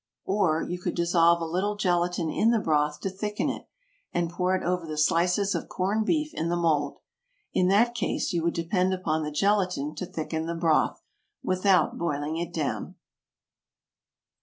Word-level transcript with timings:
Or, 0.25 0.63
you 0.63 0.79
could 0.79 0.95
dissolve 0.95 1.41
a 1.41 1.45
little 1.45 1.75
gelatine 1.77 2.31
in 2.31 2.49
the 2.49 2.57
broth 2.57 2.99
to 3.01 3.09
thicken 3.11 3.51
it, 3.51 3.67
and 4.11 4.31
pour 4.31 4.55
it 4.55 4.63
over 4.63 4.87
the 4.87 4.97
slices 4.97 5.53
of 5.53 5.69
corned 5.69 6.07
beef 6.07 6.33
in 6.33 6.49
the 6.49 6.55
mould. 6.55 6.97
In 7.53 7.67
that 7.67 7.93
case 7.93 8.33
you 8.33 8.41
would 8.41 8.55
depend 8.55 8.95
upon 8.95 9.21
the 9.21 9.29
gelatine 9.29 9.93
to 9.97 10.07
thicken 10.07 10.47
the 10.47 10.55
broth, 10.55 11.03
without 11.43 11.99
boiling 11.99 12.37
it 12.37 12.51
down. 12.51 12.95